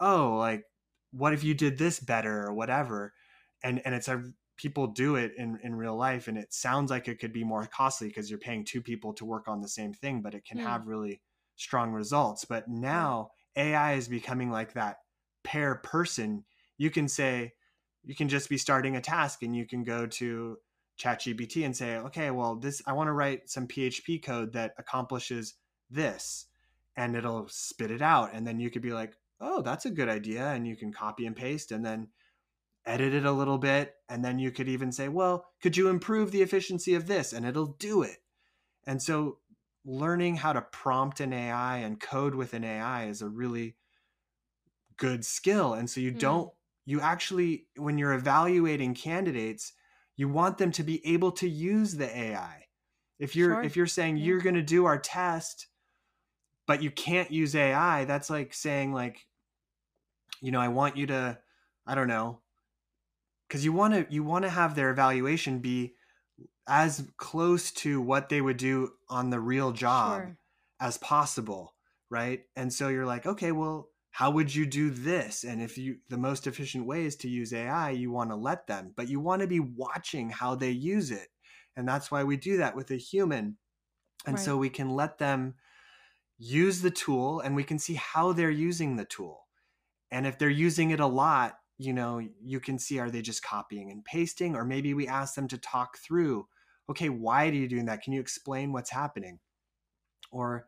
[0.00, 0.64] oh like
[1.12, 3.14] what if you did this better or whatever
[3.62, 7.08] and and it's a people do it in in real life and it sounds like
[7.08, 9.92] it could be more costly because you're paying two people to work on the same
[9.94, 10.64] thing but it can Hmm.
[10.64, 11.20] have really
[11.58, 14.98] strong results but now AI is becoming like that
[15.48, 16.44] pair person,
[16.76, 17.54] you can say,
[18.04, 20.58] you can just be starting a task and you can go to
[21.00, 25.54] ChatGPT and say, okay, well, this I want to write some PHP code that accomplishes
[25.90, 26.46] this,
[26.96, 30.08] and it'll spit it out, and then you could be like, oh, that's a good
[30.08, 32.08] idea, and you can copy and paste, and then
[32.84, 36.30] edit it a little bit, and then you could even say, well, could you improve
[36.30, 38.18] the efficiency of this, and it'll do it.
[38.86, 39.38] And so,
[39.84, 43.76] learning how to prompt an AI and code with an AI is a really
[44.96, 46.18] good skill, and so you mm.
[46.18, 46.50] don't
[46.88, 49.74] you actually when you're evaluating candidates
[50.16, 52.64] you want them to be able to use the ai
[53.18, 53.62] if you're sure.
[53.62, 54.24] if you're saying yeah.
[54.24, 55.66] you're going to do our test
[56.66, 59.26] but you can't use ai that's like saying like
[60.40, 61.38] you know i want you to
[61.86, 62.40] i don't know
[63.46, 65.92] because you want to you want to have their evaluation be
[66.68, 70.38] as close to what they would do on the real job sure.
[70.80, 71.74] as possible
[72.10, 72.44] right?
[72.56, 75.44] And so you're like okay well how would you do this?
[75.44, 78.66] And if you the most efficient way is to use ai you want to let
[78.66, 81.28] them but you want to be watching how they use it.
[81.76, 83.56] And that's why we do that with a human.
[84.26, 84.44] And right.
[84.44, 85.54] so we can let them
[86.38, 89.46] use the tool and we can see how they're using the tool.
[90.10, 93.42] And if they're using it a lot you know you can see are they just
[93.42, 94.56] copying and pasting?
[94.56, 96.48] Or maybe we ask them to talk through
[96.88, 98.02] okay why are you doing that?
[98.02, 99.38] Can you explain what's happening?
[100.30, 100.66] Or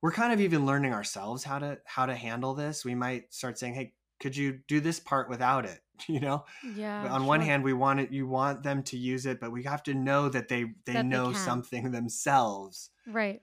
[0.00, 2.84] we're kind of even learning ourselves how to how to handle this.
[2.84, 5.80] We might start saying hey could you do this part without it?
[6.08, 6.44] You know?
[6.74, 7.28] Yeah on sure.
[7.28, 9.94] one hand we want it you want them to use it but we have to
[9.94, 12.90] know that they they that know they something themselves.
[13.06, 13.42] Right.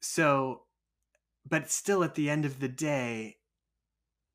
[0.00, 0.62] So
[1.48, 3.36] but still at the end of the day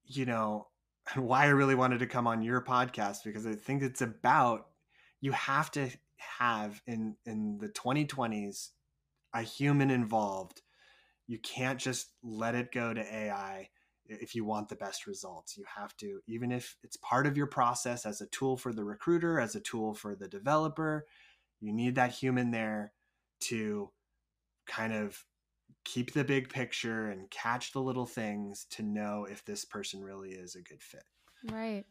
[0.06, 0.68] you know
[1.16, 4.68] why i really wanted to come on your podcast because i think it's about
[5.22, 8.70] you have to have in in the 2020s
[9.34, 10.62] a human involved
[11.28, 13.70] you can't just let it go to AI
[14.08, 15.58] if you want the best results.
[15.58, 18.84] You have to, even if it's part of your process as a tool for the
[18.84, 21.06] recruiter, as a tool for the developer,
[21.60, 22.94] you need that human there
[23.42, 23.90] to
[24.68, 25.24] kind of
[25.84, 30.32] keep the big picture and catch the little things to know if this person really
[30.32, 31.04] is a good fit.
[31.52, 31.86] Right.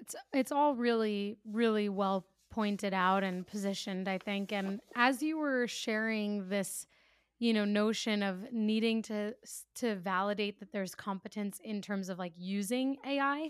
[0.00, 4.52] It's it's all really really well pointed out and positioned, I think.
[4.52, 6.86] And as you were sharing this
[7.40, 9.34] you know notion of needing to
[9.74, 13.48] to validate that there's competence in terms of like using ai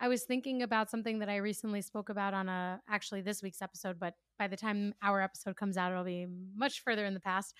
[0.00, 3.62] i was thinking about something that i recently spoke about on a actually this week's
[3.62, 7.20] episode but by the time our episode comes out it'll be much further in the
[7.20, 7.54] past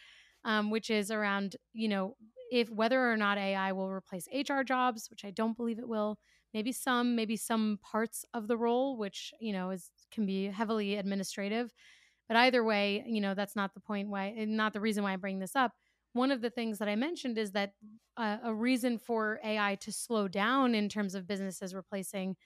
[0.44, 2.16] um, which is around you know
[2.50, 6.18] if whether or not ai will replace hr jobs which i don't believe it will
[6.56, 10.96] maybe some maybe some parts of the role which you know is can be heavily
[10.96, 11.72] administrative
[12.28, 15.16] but either way, you know, that's not the point why, not the reason why I
[15.16, 15.72] bring this up.
[16.12, 17.72] One of the things that I mentioned is that
[18.16, 22.36] uh, a reason for AI to slow down in terms of businesses replacing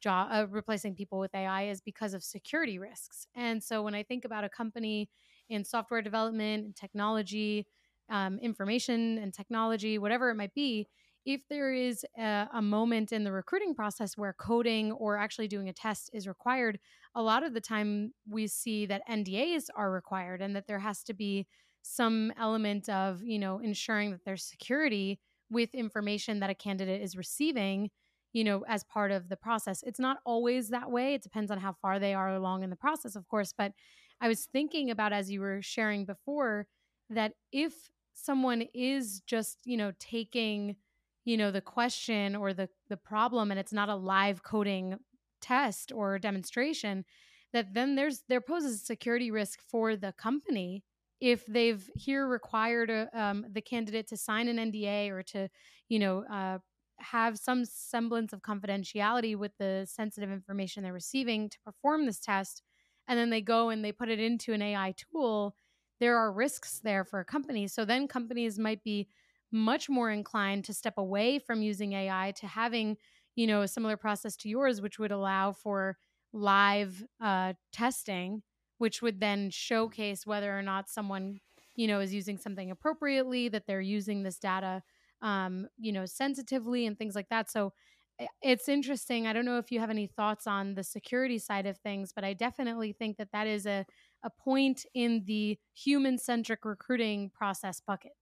[0.00, 3.26] job uh, replacing people with AI is because of security risks.
[3.34, 5.10] And so when I think about a company
[5.48, 7.66] in software development and technology,
[8.08, 10.88] um, information and technology, whatever it might be,
[11.26, 15.68] if there is a, a, moment in the recruiting process where coding or actually doing
[15.68, 16.78] a test is required,
[17.14, 21.02] a lot of the time we see that NDAs are required and that there has
[21.04, 21.46] to be
[21.82, 25.18] some element of, you know, ensuring that there's security
[25.50, 27.90] with information that a candidate is receiving,
[28.32, 29.82] you know, as part of the process.
[29.82, 31.14] It's not always that way.
[31.14, 33.52] It depends on how far they are along in the process, of course.
[33.56, 33.72] But
[34.20, 36.66] I was thinking about as you were sharing before
[37.08, 40.76] that if someone is just, you know, taking
[41.24, 44.96] you know the question or the the problem and it's not a live coding
[45.40, 47.04] test or demonstration
[47.52, 50.82] that then there's there poses a security risk for the company
[51.20, 55.48] if they've here required a, um, the candidate to sign an NDA or to
[55.88, 56.58] you know uh,
[56.98, 62.62] have some semblance of confidentiality with the sensitive information they're receiving to perform this test
[63.08, 65.54] and then they go and they put it into an AI tool
[66.00, 67.68] there are risks there for a company.
[67.68, 69.06] So then companies might be
[69.52, 72.96] much more inclined to step away from using AI to having,
[73.36, 75.98] you know, a similar process to yours, which would allow for
[76.32, 78.42] live uh, testing,
[78.78, 81.40] which would then showcase whether or not someone,
[81.76, 84.82] you know, is using something appropriately, that they're using this data,
[85.22, 87.50] um, you know, sensitively and things like that.
[87.50, 87.72] So
[88.18, 89.26] eh, it's interesting.
[89.26, 92.24] I don't know if you have any thoughts on the security side of things, but
[92.24, 93.84] I definitely think that that is a,
[94.22, 98.12] a point in the human centric recruiting process bucket.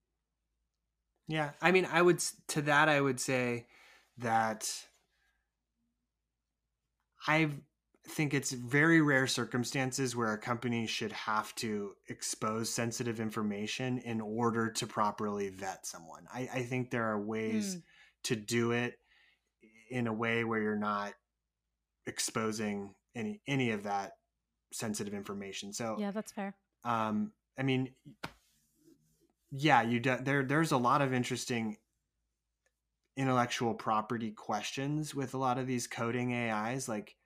[1.28, 3.66] Yeah, I mean, I would to that I would say
[4.16, 4.68] that
[7.26, 7.50] I
[8.08, 14.20] think it's very rare circumstances where a company should have to expose sensitive information in
[14.22, 16.26] order to properly vet someone.
[16.32, 17.82] I, I think there are ways mm.
[18.24, 18.94] to do it
[19.90, 21.12] in a way where you're not
[22.06, 24.12] exposing any any of that
[24.72, 25.72] sensitive information.
[25.74, 26.54] So yeah, that's fair.
[26.84, 27.90] Um, I mean,
[29.50, 30.44] yeah, you do, there.
[30.44, 31.76] There's a lot of interesting
[33.16, 37.16] intellectual property questions with a lot of these coding AIs, like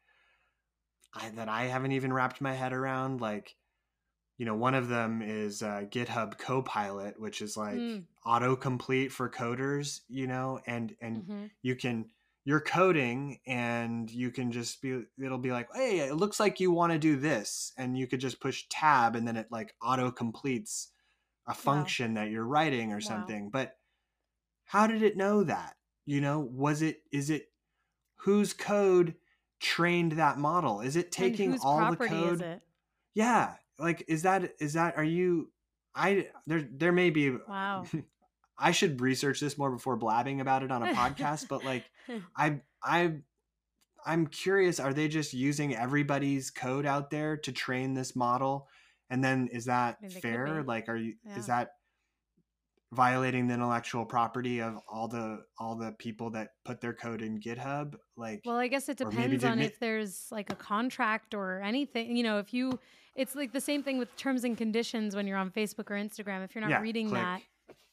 [1.15, 3.21] I, that I haven't even wrapped my head around.
[3.21, 3.55] Like,
[4.39, 8.05] you know, one of them is uh, GitHub Copilot, which is like mm.
[8.27, 10.01] autocomplete for coders.
[10.09, 11.45] You know, and and mm-hmm.
[11.63, 12.07] you can
[12.45, 16.73] you're coding and you can just be it'll be like hey it looks like you
[16.73, 20.11] want to do this and you could just push tab and then it like auto
[20.11, 20.91] completes
[21.47, 22.23] a function wow.
[22.23, 23.51] that you're writing or something wow.
[23.53, 23.77] but
[24.65, 25.77] how did it know that
[26.07, 27.47] you know was it is it
[28.17, 29.15] whose code
[29.61, 32.61] trained that model is it taking all the code
[33.15, 35.51] yeah like is that is that are you
[35.95, 37.85] i there there may be wow
[38.63, 41.85] I should research this more before blabbing about it on a podcast, but like
[42.37, 43.15] I I
[44.07, 48.69] I'm curious are they just using everybody's code out there to train this model?
[49.13, 50.63] And then is that I mean, fair?
[50.63, 51.39] Like are you yeah.
[51.39, 51.73] is that
[52.93, 57.39] violating the intellectual property of all the all the people that put their code in
[57.39, 57.95] GitHub?
[58.17, 62.17] Like Well, I guess it depends on if there's like a contract or anything.
[62.17, 62.81] You know, if you
[63.15, 66.43] it's like the same thing with terms and conditions when you're on Facebook or Instagram.
[66.43, 67.21] If you're not yeah, reading click.
[67.21, 67.43] that,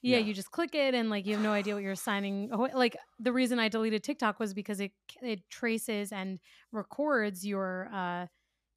[0.02, 2.50] yeah, yeah, you just click it and like you have no idea what you're signing.
[2.50, 6.40] Like the reason I deleted TikTok was because it it traces and
[6.72, 8.28] records your uh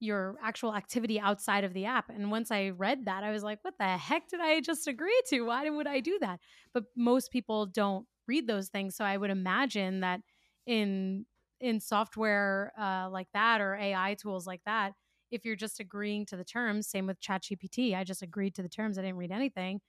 [0.03, 2.11] your actual activity outside of the app.
[2.11, 5.21] And once I read that, I was like, what the heck did I just agree
[5.29, 5.43] to?
[5.43, 6.41] Why would I do that?
[6.75, 10.21] But most people don't read those things, so I would imagine that
[10.67, 11.27] in
[11.61, 14.95] in software uh, like that or AI tools like that,
[15.31, 18.69] if you're just agreeing to the terms, same with ChatGPT, I just agreed to the
[18.69, 18.99] terms.
[18.99, 19.81] I didn't read anything.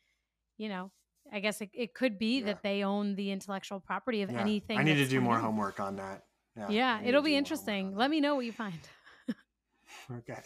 [0.60, 0.92] You know,
[1.32, 2.46] I guess it, it could be yeah.
[2.46, 4.42] that they own the intellectual property of yeah.
[4.42, 4.78] anything.
[4.78, 5.42] I need to do more in.
[5.42, 6.22] homework on that.
[6.56, 7.96] Yeah, yeah it'll be interesting.
[7.96, 8.80] Let me know what you find.
[10.12, 10.42] Okay.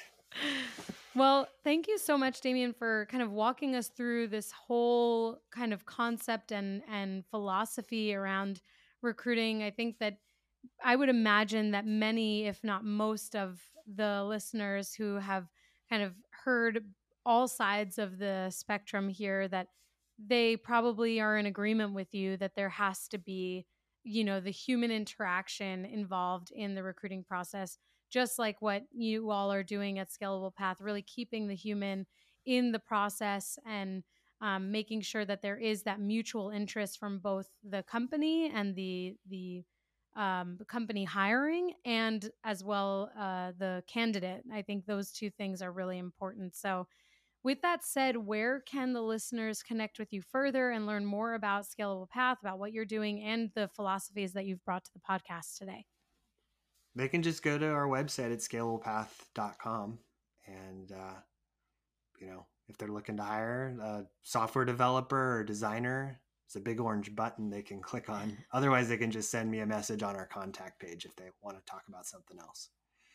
[1.16, 5.74] Well, thank you so much, Damien, for kind of walking us through this whole kind
[5.74, 8.62] of concept and and philosophy around
[9.01, 9.64] recruiting.
[9.64, 10.18] I think that
[10.84, 15.47] I would imagine that many, if not most, of the listeners who have
[15.89, 16.84] kind of heard
[17.26, 19.68] all sides of the spectrum here that
[20.24, 23.66] they probably are in agreement with you that there has to be
[24.03, 27.78] you know the human interaction involved in the recruiting process
[28.10, 32.05] just like what you all are doing at scalable path really keeping the human
[32.45, 34.03] in the process and
[34.41, 39.16] um, making sure that there is that mutual interest from both the company and the
[39.30, 39.64] the
[40.16, 45.72] um, company hiring and as well uh, the candidate i think those two things are
[45.72, 46.88] really important so
[47.43, 51.66] with that said, where can the listeners connect with you further and learn more about
[51.66, 55.58] Scalable Path, about what you're doing, and the philosophies that you've brought to the podcast
[55.58, 55.86] today?
[56.98, 60.00] They can just go to our website at scalablepath.com.
[60.48, 61.20] And, uh,
[62.20, 66.80] you know, if they're looking to hire a software developer or designer, it's a big
[66.80, 68.36] orange button they can click on.
[68.52, 71.56] Otherwise, they can just send me a message on our contact page if they want
[71.56, 72.70] to talk about something else.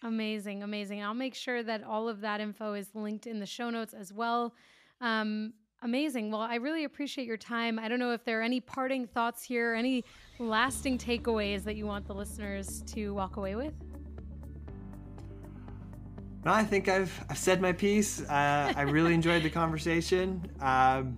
[0.04, 1.02] Amazing, amazing.
[1.02, 4.12] I'll make sure that all of that info is linked in the show notes as
[4.12, 4.54] well.
[5.00, 6.30] Um, amazing.
[6.30, 7.80] Well, I really appreciate your time.
[7.80, 10.04] I don't know if there are any parting thoughts here, any
[10.48, 13.74] lasting takeaways that you want the listeners to walk away with.
[16.44, 18.20] No, I think I've I've said my piece.
[18.20, 20.44] Uh, I really enjoyed the conversation.
[20.60, 21.16] Um,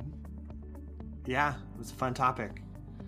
[1.27, 2.62] yeah, it was a fun topic.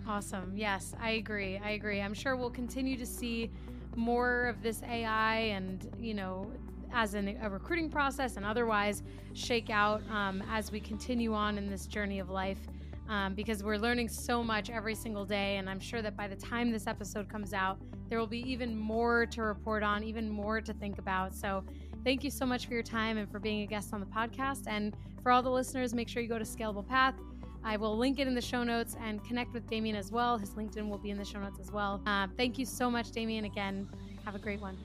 [0.07, 0.53] Awesome.
[0.55, 1.59] Yes, I agree.
[1.63, 2.01] I agree.
[2.01, 3.51] I'm sure we'll continue to see
[3.95, 6.49] more of this AI and, you know,
[6.93, 9.03] as in a recruiting process and otherwise
[9.33, 12.59] shake out um, as we continue on in this journey of life.
[13.07, 15.57] Um, because we're learning so much every single day.
[15.57, 17.79] And I'm sure that by the time this episode comes out,
[18.09, 21.33] there will be even more to report on, even more to think about.
[21.33, 21.63] So,
[22.03, 24.63] thank you so much for your time and for being a guest on the podcast.
[24.67, 27.15] And for all the listeners, make sure you go to Scalable Path.
[27.63, 30.37] I will link it in the show notes and connect with Damien as well.
[30.37, 32.01] His LinkedIn will be in the show notes as well.
[32.05, 33.43] Uh, thank you so much, Damien.
[33.43, 33.89] Again,
[34.23, 34.77] have a great one.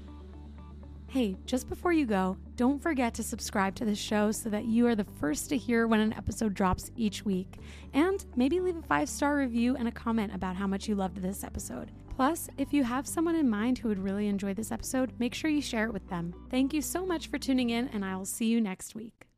[1.13, 4.87] Hey, just before you go, don't forget to subscribe to the show so that you
[4.87, 7.59] are the first to hear when an episode drops each week.
[7.93, 11.19] And maybe leave a five star review and a comment about how much you loved
[11.19, 11.91] this episode.
[12.17, 15.51] Plus, if you have someone in mind who would really enjoy this episode, make sure
[15.51, 16.33] you share it with them.
[16.51, 19.32] Thank you so much for tuning in, and I will see you next week.